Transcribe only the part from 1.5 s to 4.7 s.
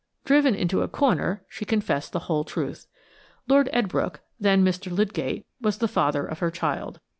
confessed the whole truth. Lord Edbrooke, then